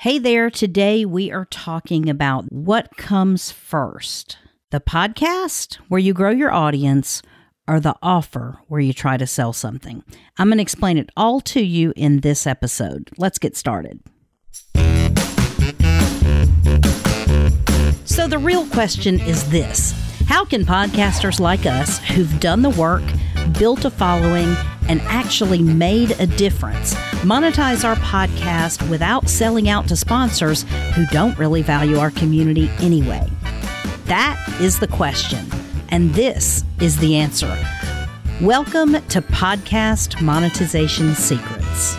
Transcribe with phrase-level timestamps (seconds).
[0.00, 4.38] Hey there, today we are talking about what comes first
[4.70, 7.20] the podcast, where you grow your audience,
[7.68, 10.02] or the offer, where you try to sell something.
[10.38, 13.10] I'm going to explain it all to you in this episode.
[13.18, 14.00] Let's get started.
[18.06, 19.92] So, the real question is this
[20.30, 23.02] How can podcasters like us who've done the work,
[23.58, 24.54] built a following,
[24.88, 26.94] and actually made a difference.
[27.24, 30.62] Monetize our podcast without selling out to sponsors
[30.94, 33.28] who don't really value our community anyway.
[34.04, 35.44] That is the question,
[35.88, 37.52] and this is the answer.
[38.40, 41.96] Welcome to Podcast Monetization Secrets.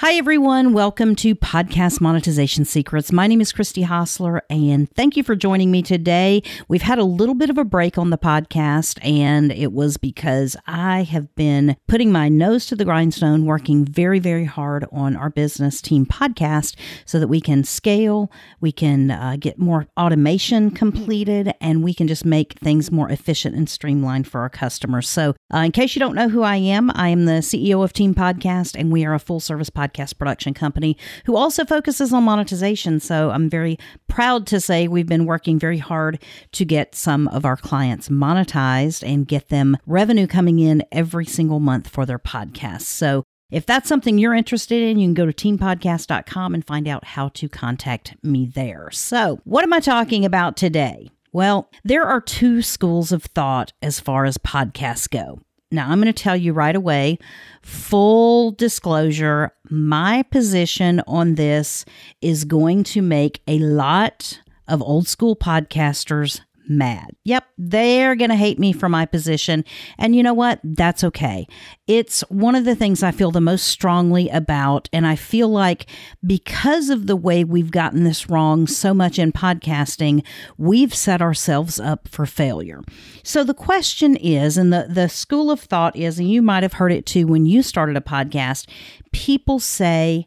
[0.00, 0.74] Hi, everyone.
[0.74, 3.10] Welcome to Podcast Monetization Secrets.
[3.10, 6.44] My name is Christy Hostler, and thank you for joining me today.
[6.68, 10.56] We've had a little bit of a break on the podcast, and it was because
[10.68, 15.30] I have been putting my nose to the grindstone, working very, very hard on our
[15.30, 21.52] business team podcast so that we can scale, we can uh, get more automation completed,
[21.60, 25.08] and we can just make things more efficient and streamlined for our customers.
[25.08, 27.92] So, uh, in case you don't know who I am, I am the CEO of
[27.92, 32.12] Team Podcast, and we are a full service podcast podcast production company who also focuses
[32.12, 33.00] on monetization.
[33.00, 36.22] So I'm very proud to say we've been working very hard
[36.52, 41.60] to get some of our clients monetized and get them revenue coming in every single
[41.60, 42.82] month for their podcasts.
[42.82, 47.04] So if that's something you're interested in, you can go to teampodcast.com and find out
[47.04, 48.90] how to contact me there.
[48.90, 51.08] So, what am I talking about today?
[51.32, 55.40] Well, there are two schools of thought as far as podcasts go.
[55.70, 57.18] Now, I'm going to tell you right away,
[57.62, 61.84] full disclosure, my position on this
[62.22, 67.16] is going to make a lot of old school podcasters mad.
[67.24, 69.64] Yep, they're going to hate me for my position.
[69.98, 70.60] And you know what?
[70.62, 71.46] That's okay.
[71.86, 74.88] It's one of the things I feel the most strongly about.
[74.92, 75.86] And I feel like
[76.26, 80.24] because of the way we've gotten this wrong so much in podcasting,
[80.56, 82.82] we've set ourselves up for failure.
[83.22, 86.74] So the question is, and the, the school of thought is, and you might have
[86.74, 88.68] heard it too when you started a podcast,
[89.12, 90.26] people say,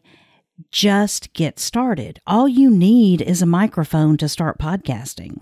[0.70, 2.20] just get started.
[2.26, 5.40] All you need is a microphone to start podcasting.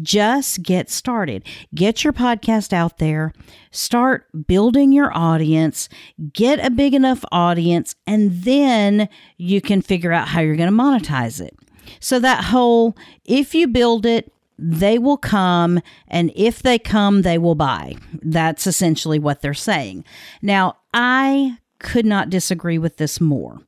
[0.00, 1.44] Just get started.
[1.74, 3.32] Get your podcast out there,
[3.70, 5.88] start building your audience,
[6.32, 10.76] get a big enough audience, and then you can figure out how you're going to
[10.76, 11.56] monetize it.
[12.00, 17.38] So, that whole if you build it, they will come, and if they come, they
[17.38, 17.96] will buy.
[18.20, 20.04] That's essentially what they're saying.
[20.42, 23.60] Now, I could not disagree with this more.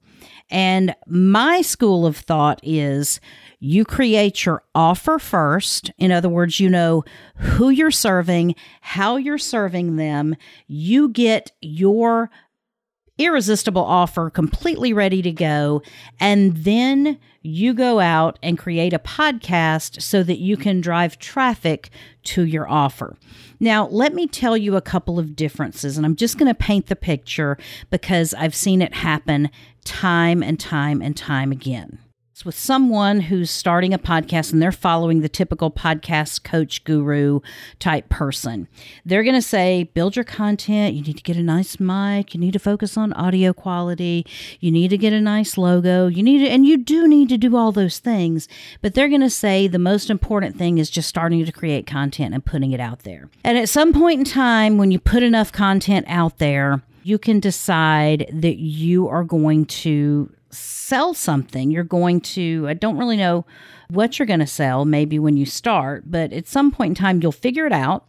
[0.51, 3.21] And my school of thought is
[3.61, 5.91] you create your offer first.
[5.99, 7.05] In other words, you know
[7.37, 10.35] who you're serving, how you're serving them.
[10.67, 12.31] You get your
[13.21, 15.83] irresistible offer completely ready to go.
[16.19, 21.91] And then you go out and create a podcast so that you can drive traffic
[22.25, 23.17] to your offer.
[23.61, 26.87] Now, let me tell you a couple of differences, and I'm just going to paint
[26.87, 27.59] the picture
[27.91, 29.51] because I've seen it happen
[29.85, 31.99] time and time and time again
[32.45, 37.41] with someone who's starting a podcast and they're following the typical podcast coach guru
[37.79, 38.69] type person.
[39.05, 40.95] They're going to say, build your content.
[40.95, 42.35] You need to get a nice mic.
[42.35, 44.27] You need to focus on audio quality.
[44.61, 46.07] You need to get a nice logo.
[46.07, 48.49] You need to, and you do need to do all those things.
[48.81, 52.35] But they're going to say the most important thing is just starting to create content
[52.35, 53.29] and putting it out there.
[53.45, 57.41] And at some point in time, when you put enough content out there, you can
[57.41, 61.71] decide that you are going to sell something.
[61.71, 63.45] You're going to, I don't really know
[63.89, 67.21] what you're going to sell maybe when you start, but at some point in time,
[67.23, 68.07] you'll figure it out.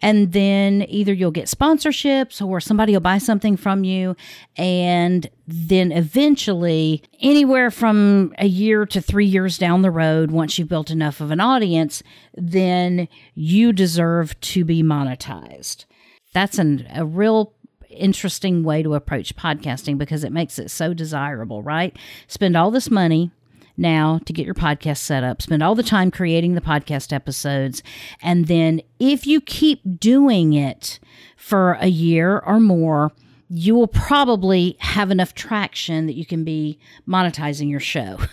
[0.00, 4.16] And then either you'll get sponsorships or somebody will buy something from you.
[4.56, 10.68] And then eventually, anywhere from a year to three years down the road, once you've
[10.68, 12.02] built enough of an audience,
[12.34, 15.84] then you deserve to be monetized.
[16.32, 17.54] That's an, a real
[17.98, 21.96] interesting way to approach podcasting because it makes it so desirable, right?
[22.26, 23.30] Spend all this money
[23.76, 27.82] now to get your podcast set up, spend all the time creating the podcast episodes.
[28.20, 30.98] And then if you keep doing it
[31.36, 33.12] for a year or more,
[33.48, 38.18] you will probably have enough traction that you can be monetizing your show.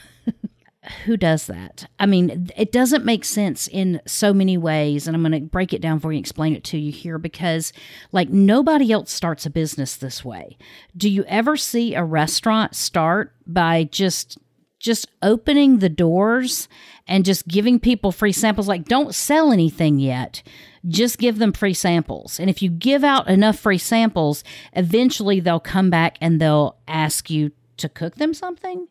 [1.03, 1.89] who does that?
[1.99, 5.07] I mean, it doesn't make sense in so many ways.
[5.07, 7.73] And I'm going to break it down for you explain it to you here because,
[8.11, 10.57] like, nobody else starts a business this way.
[10.95, 14.37] Do you ever see a restaurant start by just
[14.77, 16.67] just opening the doors
[17.07, 20.43] and just giving people free samples like don't sell anything yet
[20.87, 22.39] just give them free samples.
[22.39, 24.43] And if you give out enough free samples,
[24.73, 28.87] eventually they'll come back and they'll ask you to cook them something.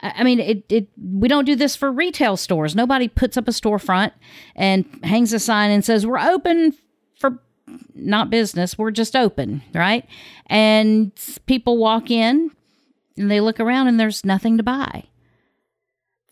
[0.00, 2.74] I mean, it, it, we don't do this for retail stores.
[2.74, 4.12] Nobody puts up a storefront
[4.54, 6.74] and hangs a sign and says, we're open
[7.18, 7.38] for
[7.94, 8.76] not business.
[8.76, 10.06] We're just open, right?
[10.46, 11.12] And
[11.46, 12.50] people walk in
[13.16, 15.04] and they look around and there's nothing to buy.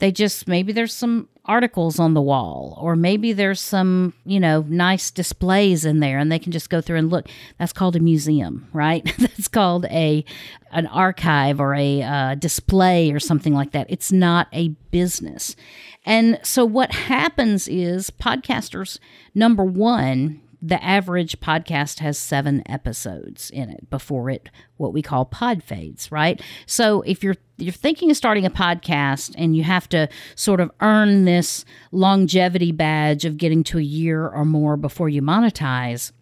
[0.01, 4.65] They just, maybe there's some articles on the wall or maybe there's some you know
[4.69, 7.27] nice displays in there and they can just go through and look.
[7.59, 9.05] That's called a museum right?
[9.19, 10.25] That's called a
[10.71, 13.87] an archive or a uh, display or something like that.
[13.91, 15.57] It's not a business.
[16.05, 18.99] And so what happens is podcasters
[19.35, 25.25] number one the average podcast has seven episodes in it before it what we call
[25.25, 29.89] pod fades right so if you're you're thinking of starting a podcast and you have
[29.89, 35.09] to sort of earn this longevity badge of getting to a year or more before
[35.09, 36.13] you monetize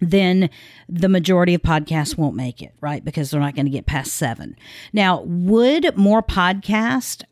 [0.00, 0.50] then
[0.88, 3.04] the majority of podcasts won't make it, right?
[3.04, 4.56] Because they're not going to get past seven.
[4.92, 7.22] Now, would more podcasts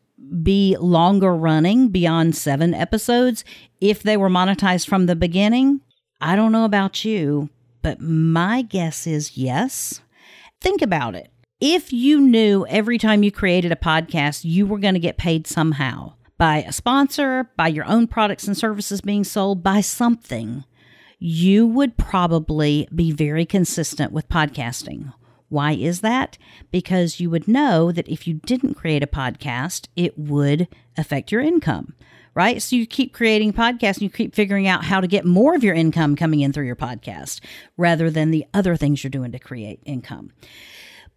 [0.41, 3.43] be longer running beyond seven episodes
[3.81, 5.81] if they were monetized from the beginning?
[6.25, 7.49] I don't know about you,
[7.81, 9.99] but my guess is yes.
[10.61, 11.29] Think about it.
[11.59, 15.47] If you knew every time you created a podcast, you were going to get paid
[15.47, 20.63] somehow by a sponsor, by your own products and services being sold, by something,
[21.19, 25.13] you would probably be very consistent with podcasting.
[25.49, 26.37] Why is that?
[26.71, 31.41] Because you would know that if you didn't create a podcast, it would affect your
[31.41, 31.95] income
[32.35, 32.61] right?
[32.61, 35.63] So you keep creating podcasts and you keep figuring out how to get more of
[35.63, 37.39] your income coming in through your podcast
[37.77, 40.31] rather than the other things you're doing to create income.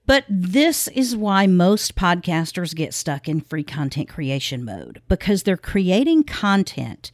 [0.07, 5.57] But this is why most podcasters get stuck in free content creation mode because they're
[5.57, 7.11] creating content.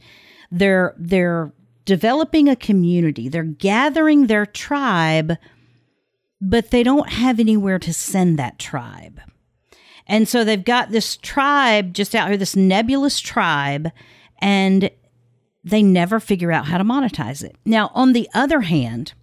[0.51, 1.53] They're they're
[1.85, 3.29] developing a community.
[3.29, 5.37] They're gathering their tribe,
[6.39, 9.19] but they don't have anywhere to send that tribe.
[10.07, 13.91] And so they've got this tribe just out here, this nebulous tribe,
[14.39, 14.89] and
[15.63, 17.55] they never figure out how to monetize it.
[17.65, 19.13] Now, on the other hand,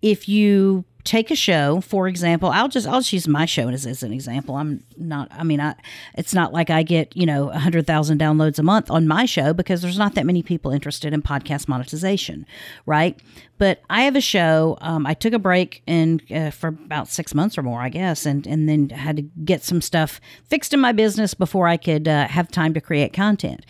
[0.00, 3.86] if you take a show for example i'll just i'll just use my show as,
[3.86, 4.56] as an example.
[4.56, 5.74] I'm not i mean i
[6.18, 9.80] it's not like i get you know 100000 downloads a month on my show because
[9.80, 12.44] there's not that many people interested in podcast monetization
[12.84, 13.18] right?
[13.56, 17.34] But i have a show um, i took a break and uh, for about six
[17.34, 20.80] months or more i guess and and then had to get some stuff fixed in
[20.80, 23.64] my business before i could uh, have time to create content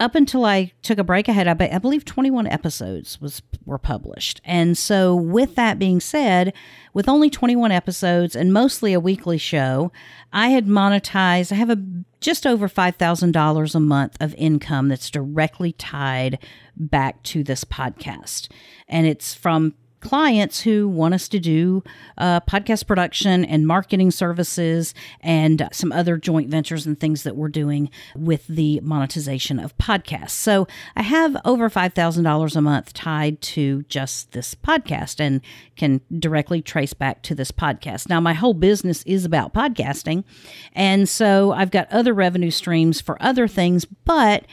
[0.00, 4.40] up until I took a break I, I believe 21 episodes was were published.
[4.44, 6.54] And so with that being said,
[6.94, 9.92] with only 21 episodes and mostly a weekly show,
[10.32, 11.78] I had monetized, I have a
[12.20, 16.38] just over $5,000 a month of income that's directly tied
[16.76, 18.48] back to this podcast.
[18.88, 21.82] And it's from clients who want us to do
[22.16, 27.48] uh, podcast production and marketing services and some other joint ventures and things that we're
[27.48, 30.30] doing with the monetization of podcasts.
[30.30, 30.66] So
[30.96, 35.40] I have over $5,000 a month tied to just this podcast and
[35.76, 38.08] can directly trace back to this podcast.
[38.08, 40.24] Now, my whole business is about podcasting.
[40.72, 44.44] And so I've got other revenue streams for other things, but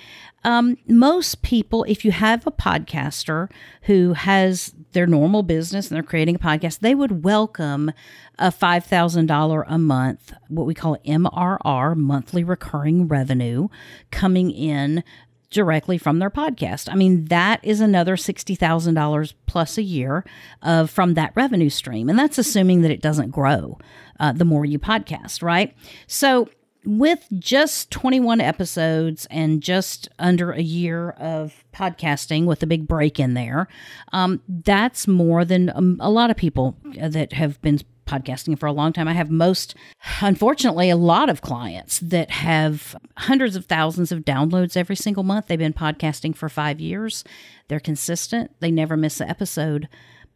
[0.45, 3.50] um, most people, if you have a podcaster
[3.81, 7.92] who has their normal business and they're creating a podcast, they would welcome
[8.38, 13.70] a $5,000 a month, what we call MRR, monthly recurring revenue,
[14.12, 15.03] coming in
[15.50, 16.91] directly from their podcast.
[16.91, 20.24] I mean, that is another $60,000 plus a year
[20.62, 22.08] of from that revenue stream.
[22.08, 23.79] And that's assuming that it doesn't grow
[24.20, 25.75] uh, the more you podcast, right?
[26.05, 26.50] So
[26.86, 33.20] with just 21 episodes and just under a year of podcasting with a big break
[33.20, 33.68] in there,
[34.13, 38.72] um, that's more than um, a lot of people that have been podcasting for a
[38.72, 39.08] long time.
[39.08, 39.75] I have most,
[40.22, 45.48] unfortunately, a lot of clients that have hundreds of thousands of downloads every single month.
[45.48, 47.24] They've been podcasting for five years.
[47.68, 49.88] They're consistent, they never miss an episode,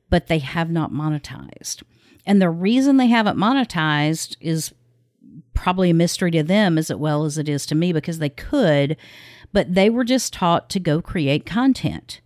[0.09, 1.83] but they have not monetized.
[2.25, 4.73] And the reason they haven't monetized is
[5.53, 8.97] probably a mystery to them as well as it is to me because they could,
[9.51, 12.21] but they were just taught to go create content.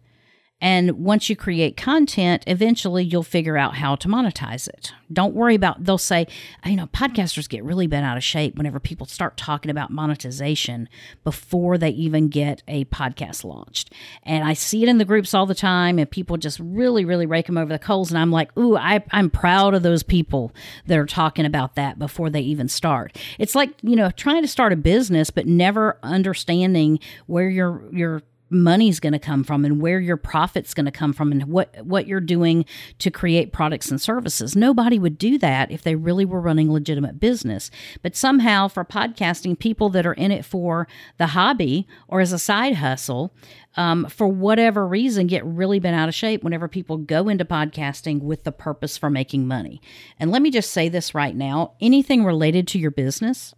[0.64, 4.94] And once you create content, eventually you'll figure out how to monetize it.
[5.12, 6.26] Don't worry about, they'll say,
[6.66, 9.92] uh, you know, podcasters get really bent out of shape whenever people start talking about
[9.92, 10.88] monetization
[11.26, 13.92] before they even get a podcast launched.
[14.24, 17.26] And I see it in the groups all the time, and people just really, really
[17.26, 18.10] rake them over the coals.
[18.10, 20.54] And I'm like, ooh, I, I'm proud of those people
[20.88, 23.18] that are talking about that before they even start.
[23.38, 28.22] It's like, you know, trying to start a business, but never understanding where your, your,
[28.54, 31.86] money's going to come from and where your profit's going to come from and what
[31.86, 32.66] what you're doing
[33.00, 34.56] to create products and services.
[34.56, 37.72] Nobody would do that if they really were running legitimate business.
[38.02, 42.40] But somehow for podcasting, people that are in it for the hobby or as a
[42.40, 43.34] side hustle,
[43.76, 48.22] um, for whatever reason, get really bent out of shape whenever people go into podcasting
[48.22, 49.82] with the purpose for making money.
[50.20, 53.56] And let me just say this right now anything related to your business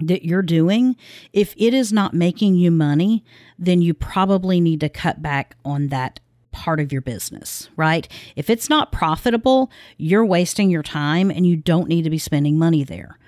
[0.00, 0.96] that you're doing,
[1.32, 3.24] if it is not making you money,
[3.58, 6.20] then you probably need to cut back on that
[6.52, 8.08] part of your business, right?
[8.34, 12.58] If it's not profitable, you're wasting your time and you don't need to be spending
[12.58, 13.18] money there.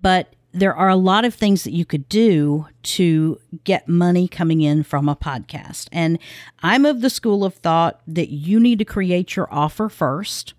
[0.00, 4.62] But there are a lot of things that you could do to get money coming
[4.62, 5.88] in from a podcast.
[5.92, 6.18] And
[6.62, 10.54] I'm of the school of thought that you need to create your offer first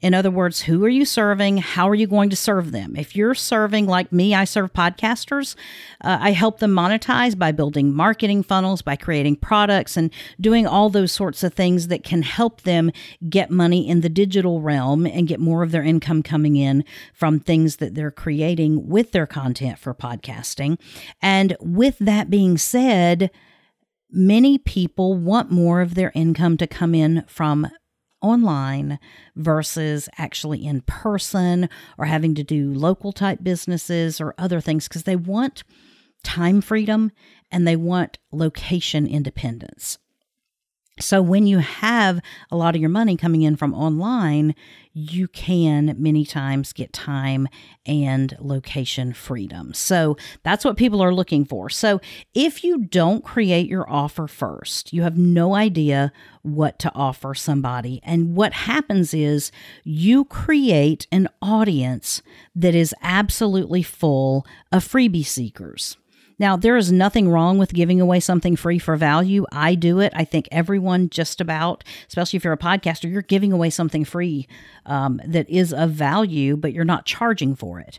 [0.00, 1.56] in other words, who are you serving?
[1.58, 2.94] How are you going to serve them?
[2.94, 5.56] If you're serving like me, I serve podcasters.
[6.00, 10.88] Uh, I help them monetize by building marketing funnels, by creating products, and doing all
[10.88, 12.92] those sorts of things that can help them
[13.28, 17.40] get money in the digital realm and get more of their income coming in from
[17.40, 20.78] things that they're creating with their content for podcasting.
[21.20, 23.32] And with that being said,
[24.12, 27.66] many people want more of their income to come in from
[28.20, 28.98] online
[29.36, 35.04] versus actually in person or having to do local type businesses or other things because
[35.04, 35.62] they want
[36.24, 37.12] time freedom
[37.50, 39.98] and they want location independence.
[41.00, 44.54] So when you have a lot of your money coming in from online,
[44.92, 47.46] you can many times get time
[47.86, 49.72] and location freedom.
[49.72, 51.70] So that's what people are looking for.
[51.70, 52.00] So
[52.34, 56.12] if you don't create your offer first, you have no idea
[56.42, 58.00] what to offer somebody.
[58.02, 59.52] And what happens is
[59.84, 62.22] you create an audience
[62.56, 65.96] that is absolutely full of freebie seekers.
[66.38, 69.44] Now, there is nothing wrong with giving away something free for value.
[69.52, 70.12] I do it.
[70.14, 74.46] I think everyone, just about, especially if you're a podcaster, you're giving away something free
[74.86, 77.98] um, that is of value, but you're not charging for it.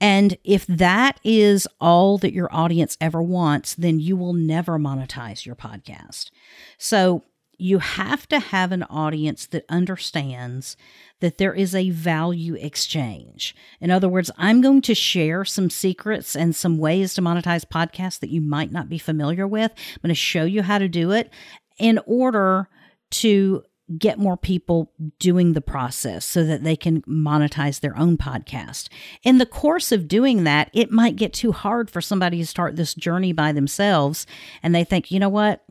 [0.00, 5.44] And if that is all that your audience ever wants, then you will never monetize
[5.44, 6.30] your podcast.
[6.76, 7.24] So
[7.58, 10.76] you have to have an audience that understands
[11.20, 13.54] that there is a value exchange.
[13.80, 18.20] In other words, I'm going to share some secrets and some ways to monetize podcasts
[18.20, 19.72] that you might not be familiar with.
[19.72, 21.30] I'm going to show you how to do it
[21.78, 22.68] in order
[23.10, 23.64] to
[23.96, 28.88] get more people doing the process so that they can monetize their own podcast.
[29.22, 32.76] In the course of doing that, it might get too hard for somebody to start
[32.76, 34.26] this journey by themselves
[34.62, 35.64] and they think, "You know what?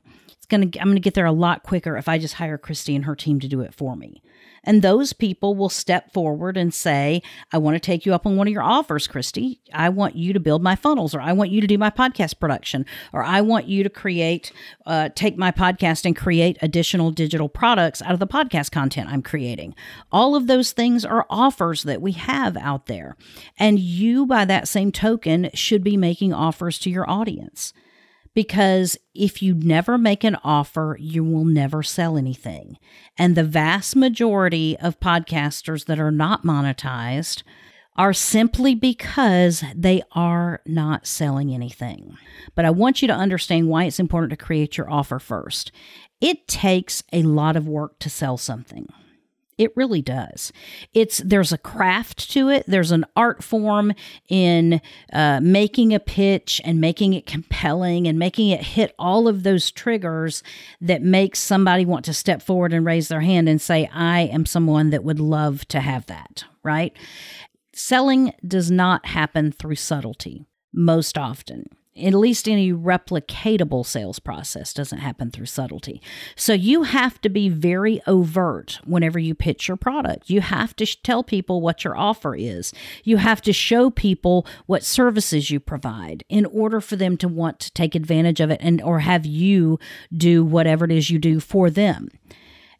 [0.50, 2.96] Going to I'm going to get there a lot quicker if I just hire Christy
[2.96, 4.22] and her team to do it for me."
[4.68, 7.22] And those people will step forward and say,
[7.54, 9.62] I want to take you up on one of your offers, Christy.
[9.74, 12.38] I want you to build my funnels, or I want you to do my podcast
[12.38, 14.52] production, or I want you to create,
[14.86, 19.22] uh, take my podcast and create additional digital products out of the podcast content I'm
[19.22, 19.74] creating.
[20.12, 23.16] All of those things are offers that we have out there.
[23.58, 27.72] And you, by that same token, should be making offers to your audience
[28.38, 32.78] because if you never make an offer, you will never sell anything.
[33.18, 37.42] And the vast majority of podcasters that are not monetized
[37.96, 42.16] are simply because they are not selling anything.
[42.54, 45.72] But I want you to understand why it's important to create your offer first.
[46.22, 48.88] It takes a lot of work to sell something.
[49.58, 50.52] It really does.
[50.94, 52.66] It's there's a craft to it.
[52.68, 53.94] There's an art form
[54.30, 59.44] in uh, making a pitch and making it compelling and making it hit all of
[59.44, 60.44] those triggers
[60.80, 64.46] that makes somebody want to step forward and raise their hand and say, "I am
[64.46, 66.96] someone that would love to have that." Right?
[67.74, 75.00] Selling does not happen through subtlety most often at least any replicatable sales process doesn't
[75.00, 76.02] happen through subtlety.
[76.36, 80.30] So you have to be very overt whenever you pitch your product.
[80.30, 82.74] You have to sh- tell people what your offer is.
[83.04, 87.60] You have to show people what services you provide in order for them to want
[87.60, 89.80] to take advantage of it and or have you
[90.16, 92.10] do whatever it is you do for them.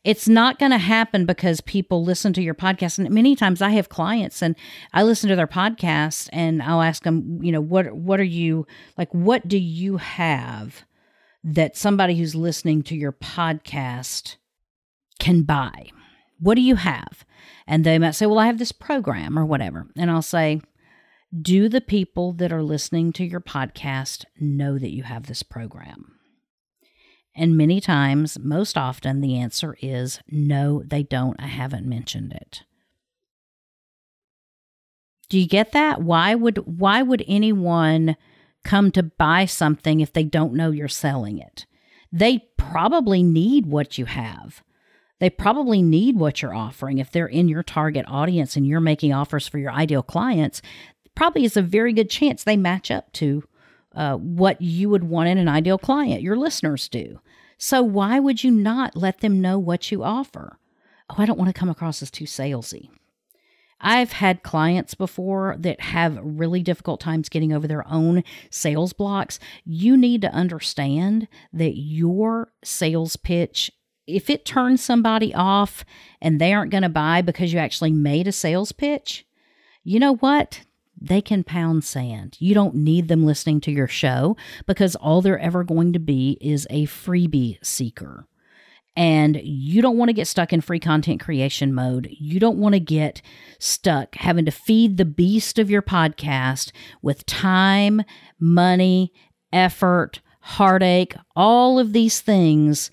[0.08, 2.98] It's not going to happen because people listen to your podcast.
[2.98, 4.56] And many times I have clients and
[4.94, 8.66] I listen to their podcast and I'll ask them, you know, what what are you
[8.98, 10.86] like what do you have
[11.44, 14.38] that somebody who's listening to your podcast
[15.20, 15.90] can buy?
[16.40, 17.26] What do you have?
[17.68, 20.62] And they might say, "Well, I have this program or whatever." And I'll say,
[21.38, 26.17] "Do the people that are listening to your podcast know that you have this program?"
[27.40, 31.40] And many times, most often, the answer is no, they don't.
[31.40, 32.64] I haven't mentioned it.
[35.30, 36.02] Do you get that?
[36.02, 38.18] Why would why would anyone
[38.64, 41.68] come to buy something if they don't know you're selling it?
[42.12, 44.64] They probably need what you have.
[45.20, 46.98] They probably need what you're offering.
[46.98, 50.62] If they're in your target audience and you're making offers for your ideal clients,
[51.16, 53.44] probably is a very good chance they match up to
[53.96, 56.22] uh, what you would want in an ideal client.
[56.22, 57.20] Your listeners do.
[57.58, 60.60] So why would you not let them know what you offer?
[61.10, 62.90] Oh, I don't want to come across as too salesy.
[63.80, 69.40] I've had clients before that have really difficult times getting over their own sales blocks.
[69.66, 73.72] You need to understand that your sales pitch,
[74.08, 75.86] if it turns somebody off
[76.22, 79.26] and they aren't going to buy because you actually made a sales pitch,
[79.84, 80.62] you know what?
[81.00, 82.38] They can pound sand.
[82.40, 84.36] You don't need them listening to your show
[84.66, 88.28] because all they're ever going to be is a freebie seeker
[88.98, 92.10] and you don't want to get stuck in free content creation mode.
[92.20, 93.22] You don't want to get
[93.60, 96.72] stuck having to feed the beast of your podcast
[97.04, 98.02] with time,
[98.40, 99.14] money,
[99.54, 102.90] effort, heartache, all of these things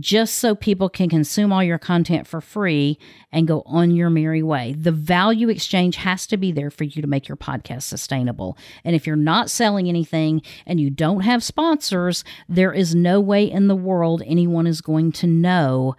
[0.00, 2.98] just so people can consume all your content for free
[3.30, 4.74] and go on your merry way.
[4.78, 8.56] The value exchange has to be there for you to make your podcast sustainable.
[8.84, 13.50] And if you're not selling anything and you don't have sponsors, there is no way
[13.50, 15.96] in the world anyone is going to know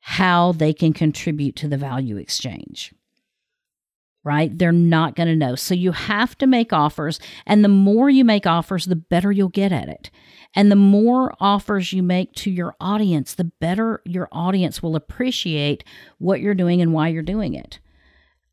[0.00, 2.92] how they can contribute to the value exchange
[4.24, 4.56] right?
[4.56, 5.54] They're not going to know.
[5.54, 7.20] So you have to make offers.
[7.46, 10.10] And the more you make offers, the better you'll get at it.
[10.54, 15.84] And the more offers you make to your audience, the better your audience will appreciate
[16.18, 17.78] what you're doing and why you're doing it.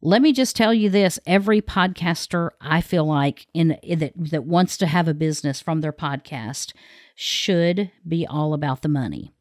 [0.03, 4.75] Let me just tell you this every podcaster I feel like in that that wants
[4.77, 6.73] to have a business from their podcast
[7.13, 9.31] should be all about the money.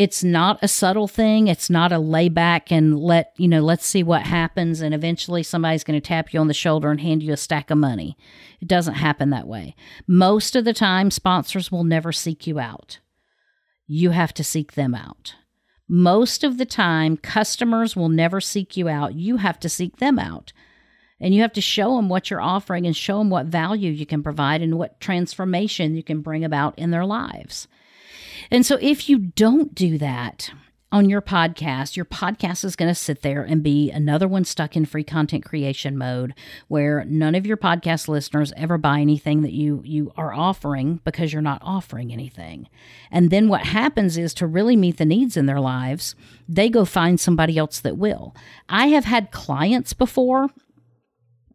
[0.00, 1.46] It's not a subtle thing.
[1.46, 4.80] It's not a lay back and let, you know, let's see what happens.
[4.80, 7.70] And eventually somebody's going to tap you on the shoulder and hand you a stack
[7.70, 8.16] of money.
[8.62, 9.76] It doesn't happen that way.
[10.08, 12.98] Most of the time, sponsors will never seek you out.
[13.86, 15.34] You have to seek them out.
[15.86, 19.16] Most of the time, customers will never seek you out.
[19.16, 20.54] You have to seek them out.
[21.20, 24.06] And you have to show them what you're offering and show them what value you
[24.06, 27.68] can provide and what transformation you can bring about in their lives.
[28.50, 30.50] And so if you don't do that,
[30.92, 34.76] on your podcast, your podcast is going to sit there and be another one stuck
[34.76, 36.34] in free content creation mode
[36.68, 41.32] where none of your podcast listeners ever buy anything that you you are offering because
[41.32, 42.68] you're not offering anything.
[43.10, 46.16] And then what happens is to really meet the needs in their lives,
[46.48, 48.34] they go find somebody else that will.
[48.68, 50.48] I have had clients before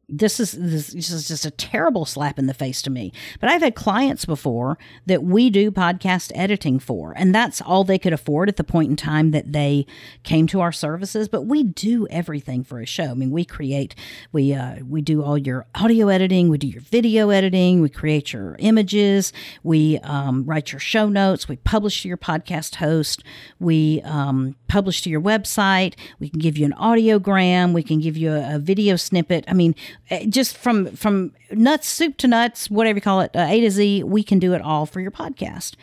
[0.07, 3.11] this is this, is just a terrible slap in the face to me.
[3.39, 7.97] But I've had clients before that we do podcast editing for, and that's all they
[7.99, 9.85] could afford at the point in time that they
[10.23, 11.27] came to our services.
[11.27, 13.05] But we do everything for a show.
[13.05, 13.95] I mean, we create,
[14.31, 18.33] we uh, we do all your audio editing, we do your video editing, we create
[18.33, 23.23] your images, we um, write your show notes, we publish your podcast host,
[23.59, 28.17] we um, publish to your website, we can give you an audiogram, we can give
[28.17, 29.45] you a, a video snippet.
[29.47, 29.73] I mean
[30.09, 33.71] Eh, just from from nuts soup to nuts whatever you call it uh, a to
[33.71, 35.75] z we can do it all for your podcast.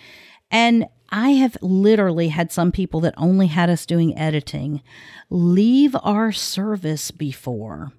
[0.50, 4.80] And i have literally had some people that only had us doing editing
[5.28, 7.92] leave our service before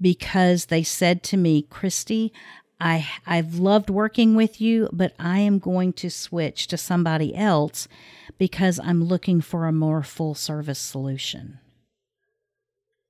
[0.00, 2.32] because they said to me christy
[2.80, 7.88] I I've loved working with you, but I am going to switch to somebody else
[8.38, 11.58] because I'm looking for a more full service solution.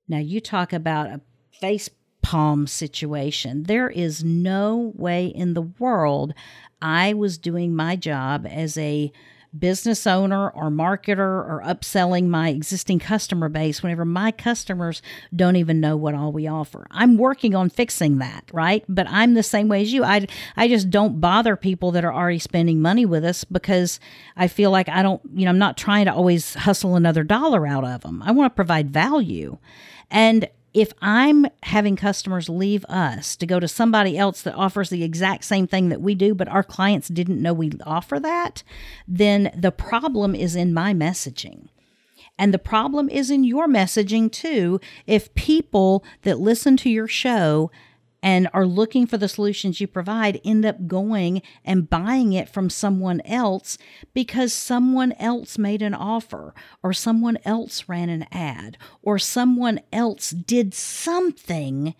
[0.07, 1.21] Now you talk about a
[1.59, 1.89] face
[2.21, 3.63] palm situation.
[3.63, 6.33] There is no way in the world
[6.81, 9.11] I was doing my job as a
[9.57, 15.01] business owner or marketer or upselling my existing customer base whenever my customers
[15.35, 16.87] don't even know what all we offer.
[16.89, 18.85] I'm working on fixing that, right?
[18.87, 20.03] But I'm the same way as you.
[20.03, 23.99] I I just don't bother people that are already spending money with us because
[24.37, 27.67] I feel like I don't, you know, I'm not trying to always hustle another dollar
[27.67, 28.21] out of them.
[28.23, 29.57] I want to provide value.
[30.09, 35.03] And if I'm having customers leave us to go to somebody else that offers the
[35.03, 38.63] exact same thing that we do, but our clients didn't know we offer that,
[39.07, 41.67] then the problem is in my messaging.
[42.37, 44.79] And the problem is in your messaging too.
[45.05, 47.69] If people that listen to your show
[48.23, 52.69] and are looking for the solutions you provide end up going and buying it from
[52.69, 53.77] someone else
[54.13, 56.53] because someone else made an offer
[56.83, 61.95] or someone else ran an ad or someone else did something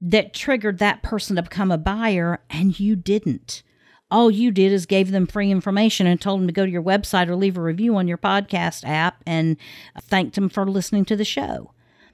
[0.00, 3.62] that triggered that person to become a buyer and you didn't.
[4.10, 6.82] All you did is gave them free information and told them to go to your
[6.82, 9.56] website or leave a review on your podcast app and
[10.00, 11.72] thanked them for listening to the show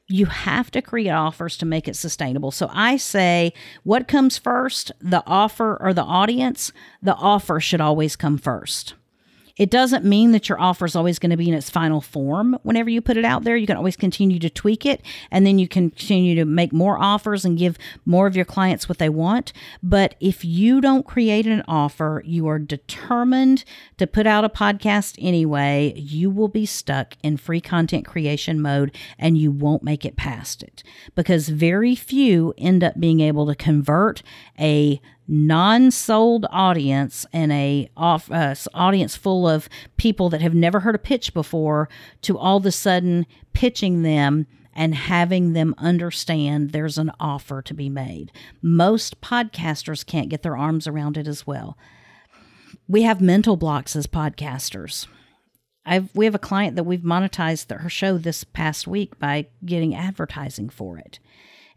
[0.09, 2.51] you have to create offers to make it sustainable.
[2.51, 6.73] So I say, what comes first, the offer or the audience?
[7.03, 8.95] The offer should always come first.
[9.57, 12.59] It doesn't mean that your offer is always going to be in its final form
[12.63, 13.57] whenever you put it out there.
[13.57, 17.45] You can always continue to tweak it and then you continue to make more offers
[17.45, 19.55] and give more of your clients what they want.
[19.83, 23.65] But if you don't create an offer, you are determined
[23.97, 28.95] to put out a podcast anyway, you will be stuck in free content creation mode
[29.19, 30.83] and you won't make it past it
[31.15, 34.23] because very few end up being able to convert
[34.59, 40.95] a non-sold audience and a off, uh, audience full of people that have never heard
[40.95, 41.89] a pitch before
[42.23, 47.75] to all of a sudden pitching them and having them understand there's an offer to
[47.75, 48.31] be made.
[48.61, 51.79] Most podcasters can't get their arms around it as well.
[52.87, 55.07] We have mental blocks as podcasters.
[55.87, 59.95] I've, we have a client that we've monetized her show this past week by getting
[59.95, 61.21] advertising for it.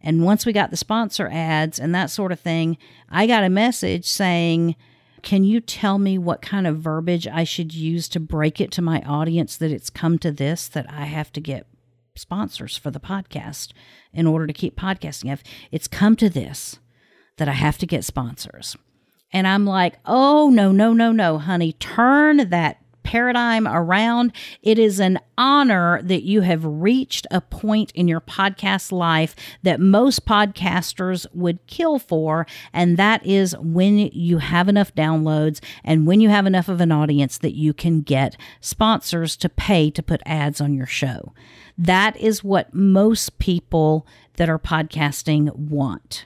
[0.02, 2.78] And once we got the sponsor ads and that sort of thing,
[3.10, 4.76] I got a message saying,
[5.22, 8.82] Can you tell me what kind of verbiage I should use to break it to
[8.82, 11.68] my audience that it's come to this, that I have to get
[12.16, 13.72] sponsors for the podcast
[14.14, 15.32] in order to keep podcasting?
[15.32, 16.80] If it's come to this
[17.38, 18.78] that I have to get sponsors.
[19.32, 24.32] And I'm like, oh, no, no, no, no, honey, turn that paradigm around.
[24.62, 29.80] It is an honor that you have reached a point in your podcast life that
[29.80, 32.46] most podcasters would kill for.
[32.72, 36.92] And that is when you have enough downloads and when you have enough of an
[36.92, 41.34] audience that you can get sponsors to pay to put ads on your show.
[41.80, 46.26] That is what most people that are podcasting want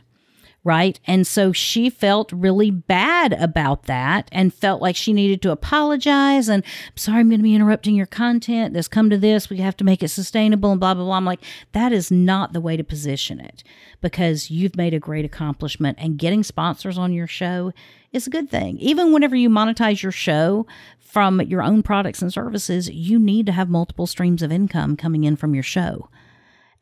[0.64, 1.00] right?
[1.06, 6.48] And so she felt really bad about that and felt like she needed to apologize
[6.48, 6.64] and
[6.96, 8.74] sorry, I'm going to be interrupting your content.
[8.74, 9.50] This come to this.
[9.50, 11.18] We have to make it sustainable and blah, blah, blah.
[11.18, 13.64] I'm like, that is not the way to position it
[14.00, 17.74] because you've made a great accomplishment and getting sponsors on your show
[18.14, 18.78] is a good thing.
[18.78, 20.66] Even whenever you monetize your show
[21.00, 25.26] from your own products and services, you need to have multiple streams of income coming
[25.26, 26.10] in from your show.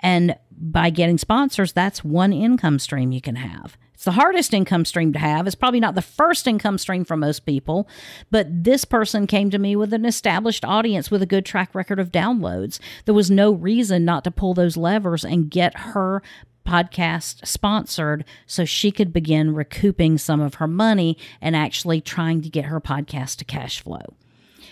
[0.01, 3.77] And by getting sponsors, that's one income stream you can have.
[3.93, 5.45] It's the hardest income stream to have.
[5.45, 7.87] It's probably not the first income stream for most people,
[8.31, 11.99] but this person came to me with an established audience with a good track record
[11.99, 12.79] of downloads.
[13.05, 16.23] There was no reason not to pull those levers and get her
[16.65, 22.49] podcast sponsored so she could begin recouping some of her money and actually trying to
[22.49, 24.15] get her podcast to cash flow.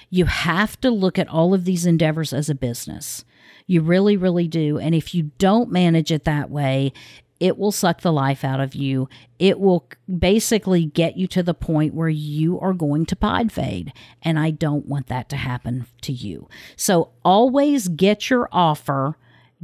[0.09, 3.25] You have to look at all of these endeavors as a business.
[3.67, 4.79] You really, really do.
[4.79, 6.91] And if you don't manage it that way,
[7.39, 9.07] it will suck the life out of you.
[9.37, 13.93] It will basically get you to the point where you are going to pod fade.
[14.21, 16.49] And I don't want that to happen to you.
[16.75, 19.15] So always get your offer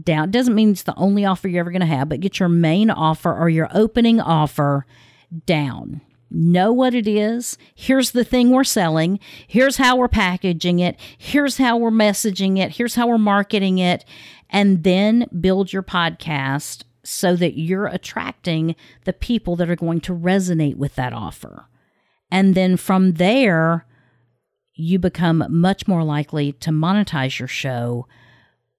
[0.02, 0.32] down.
[0.32, 2.90] Doesn't mean it's the only offer you're ever going to have, but get your main
[2.90, 4.86] offer or your opening offer
[5.46, 7.58] down know what it is.
[7.74, 9.20] Here's the thing we're selling.
[9.48, 10.98] Here's how we're packaging it.
[11.18, 12.76] Here's how we're messaging it.
[12.76, 14.06] Here's how we're marketing it.
[14.50, 20.16] And then build your podcast so that you're attracting the people that are going to
[20.16, 21.68] resonate with that offer.
[22.32, 23.86] And then from there,
[24.74, 28.08] you become much more likely to monetize your show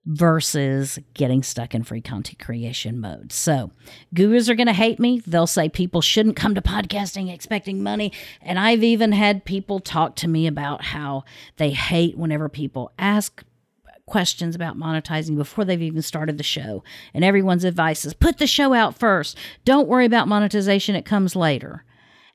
[0.06, 3.32] versus getting stuck in free content creation mode.
[3.32, 3.72] So,
[4.14, 5.20] gurus are going to hate me.
[5.26, 8.12] They'll say people shouldn't come to podcasting expecting money.
[8.40, 11.24] And I've even had people talk to me about how
[11.56, 13.44] they hate whenever people ask
[14.06, 16.84] questions about monetizing before they've even started the show.
[17.12, 19.36] And everyone's advice is put the show out first.
[19.64, 21.82] Don't worry about monetization, it comes later.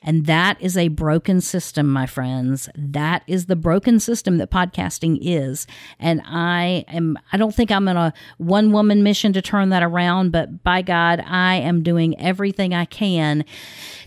[0.04, 2.70] And that is a broken system, my friends.
[2.76, 5.68] That is the broken system that podcasting is.
[6.00, 9.84] And I am, I don't think I'm on a one woman mission to turn that
[9.84, 13.46] around, but by God, I am doing everything I can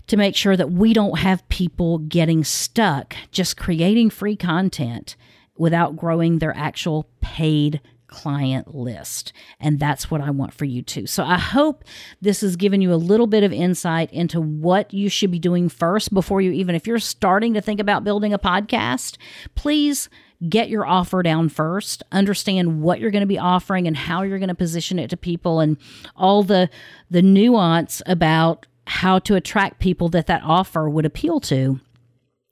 [0.07, 5.15] to make sure that we don't have people getting stuck just creating free content
[5.57, 9.33] without growing their actual paid client list.
[9.59, 11.07] And that's what I want for you too.
[11.07, 11.83] So I hope
[12.21, 15.69] this has given you a little bit of insight into what you should be doing
[15.69, 19.17] first before you even, if you're starting to think about building a podcast,
[19.55, 20.09] please
[20.49, 24.37] get your offer down first understand what you're going to be offering and how you're
[24.37, 25.77] going to position it to people and
[26.15, 26.69] all the
[27.09, 31.79] the nuance about how to attract people that that offer would appeal to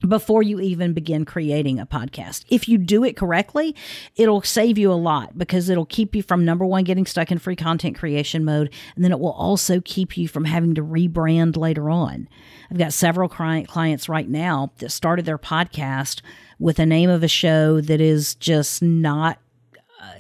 [0.08, 2.46] before you even begin creating a podcast.
[2.50, 3.76] If you do it correctly,
[4.16, 7.40] it'll save you a lot because it'll keep you from number one, getting stuck in
[7.40, 8.74] free content creation mode.
[8.96, 12.28] And then it will also keep you from having to rebrand later on.
[12.70, 16.22] I've got several client clients right now that started their podcast
[16.60, 19.40] with a name of a show that is just not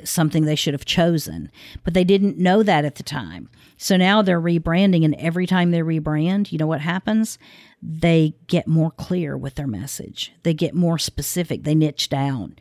[0.03, 1.51] something they should have chosen,
[1.83, 3.49] but they didn't know that at the time.
[3.77, 7.37] So now they're rebranding, and every time they rebrand, you know what happens?
[7.81, 12.55] They get more clear with their message, they get more specific, they niche down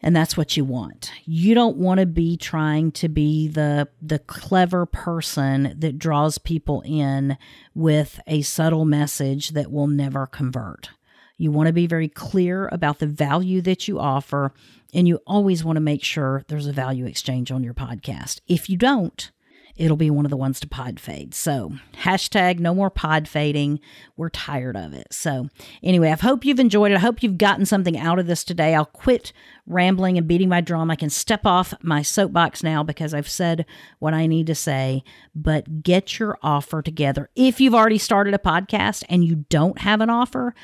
[0.00, 1.10] and that's what you want.
[1.24, 6.82] You don't want to be trying to be the the clever person that draws people
[6.86, 7.36] in
[7.74, 10.90] with a subtle message that will never convert.
[11.38, 14.52] You want to be very clear about the value that you offer
[14.92, 18.40] and you always want to make sure there's a value exchange on your podcast.
[18.48, 19.30] If you don't,
[19.76, 21.32] it'll be one of the ones to pod fade.
[21.34, 21.72] So,
[22.02, 23.80] hashtag no more pod fading.
[24.16, 25.06] We're tired of it.
[25.12, 25.48] So,
[25.82, 26.96] anyway, I hope you've enjoyed it.
[26.96, 28.74] I hope you've gotten something out of this today.
[28.74, 29.32] I'll quit
[29.66, 30.90] rambling and beating my drum.
[30.90, 33.66] I can step off my soapbox now because I've said
[33.98, 35.04] what I need to say.
[35.34, 37.30] But get your offer together.
[37.36, 40.54] If you've already started a podcast and you don't have an offer,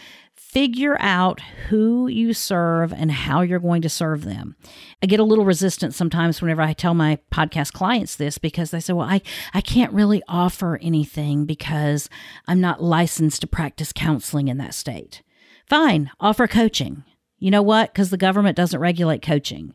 [0.55, 4.55] figure out who you serve and how you're going to serve them.
[5.03, 8.79] I get a little resistant sometimes whenever I tell my podcast clients this because they
[8.79, 9.21] say, well, I,
[9.53, 12.09] I can't really offer anything because
[12.47, 15.23] I'm not licensed to practice counseling in that state.
[15.67, 17.03] Fine, offer coaching.
[17.40, 17.93] You know what?
[17.93, 19.75] Because the government doesn't regulate coaching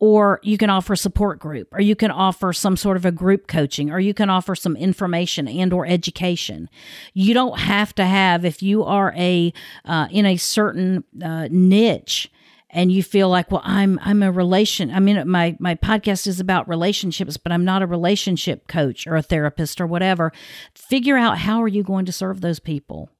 [0.00, 3.46] or you can offer support group or you can offer some sort of a group
[3.46, 6.68] coaching or you can offer some information and or education.
[7.12, 9.52] You don't have to have if you are a
[9.84, 12.32] uh, in a certain uh, niche
[12.70, 16.38] and you feel like well i'm i'm a relation i mean my my podcast is
[16.38, 20.32] about relationships but i'm not a relationship coach or a therapist or whatever
[20.72, 23.10] figure out how are you going to serve those people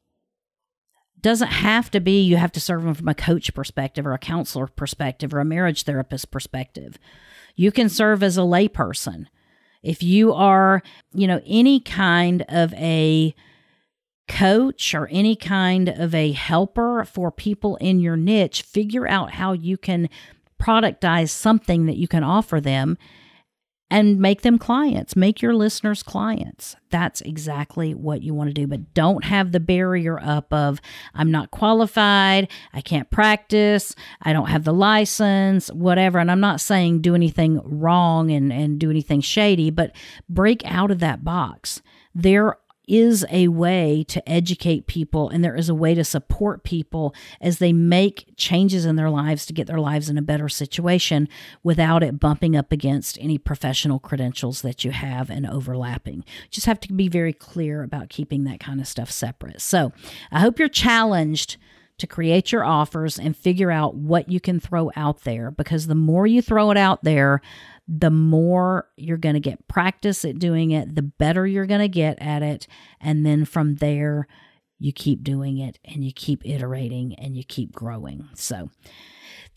[1.23, 4.19] doesn't have to be you have to serve them from a coach perspective or a
[4.19, 6.99] counselor perspective or a marriage therapist perspective.
[7.57, 9.27] You can serve as a layperson.
[9.83, 13.35] If you are, you know, any kind of a
[14.29, 19.53] coach or any kind of a helper for people in your niche, figure out how
[19.53, 20.09] you can
[20.61, 22.97] productize something that you can offer them
[23.91, 26.77] and make them clients, make your listeners clients.
[26.91, 28.67] That's exactly what you want to do.
[28.67, 30.81] But don't have the barrier up of,
[31.15, 36.19] I'm not qualified, I can't practice, I don't have the license, whatever.
[36.19, 39.95] And I'm not saying do anything wrong and, and do anything shady, but
[40.29, 41.83] break out of that box.
[42.15, 42.57] There
[42.91, 47.59] is a way to educate people and there is a way to support people as
[47.59, 51.29] they make changes in their lives to get their lives in a better situation
[51.63, 56.25] without it bumping up against any professional credentials that you have and overlapping.
[56.51, 59.61] Just have to be very clear about keeping that kind of stuff separate.
[59.61, 59.93] So
[60.33, 61.57] I hope you're challenged
[62.01, 65.95] to create your offers and figure out what you can throw out there because the
[65.95, 67.41] more you throw it out there,
[67.93, 71.89] the more you're going to get practice at doing it, the better you're going to
[71.89, 72.69] get at it.
[73.01, 74.29] And then from there,
[74.79, 78.29] you keep doing it and you keep iterating and you keep growing.
[78.35, 78.71] So,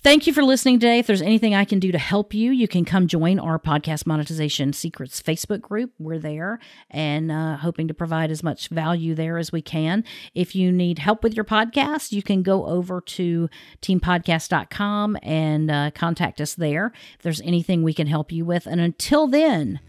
[0.04, 1.00] Thank you for listening today.
[1.00, 4.06] If there's anything I can do to help you, you can come join our podcast
[4.06, 5.94] monetization secrets Facebook group.
[5.98, 6.60] We're there
[6.92, 10.04] and uh, hoping to provide as much value there as we can.
[10.36, 13.50] If you need help with your podcast, you can go over to
[13.82, 18.68] teampodcast.com and uh, contact us there if there's anything we can help you with.
[18.68, 19.80] And until then,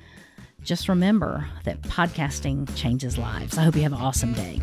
[0.63, 3.59] just remember that podcasting changes lives.
[3.59, 4.61] I hope you have an awesome day.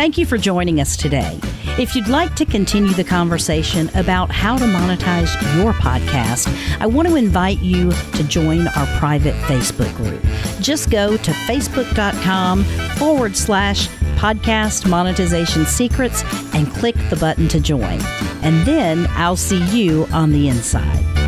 [0.00, 1.38] Thank you for joining us today.
[1.78, 6.48] If you'd like to continue the conversation about how to monetize your podcast,
[6.80, 10.22] I want to invite you to join our private Facebook group.
[10.62, 12.64] Just go to facebook.com
[12.96, 18.00] forward slash podcast monetization secrets and click the button to join.
[18.40, 21.19] And then I'll see you on the inside.